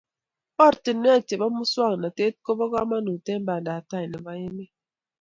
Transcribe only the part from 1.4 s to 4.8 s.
muswoknotet kubo komonut eng bantabtai nebo emet